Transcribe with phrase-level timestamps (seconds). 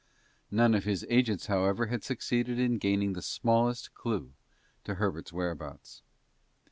[0.49, 4.31] None of his agents, however, had succeeded in gaining the smallest clew
[4.83, 6.01] to Herbert's whereabouts.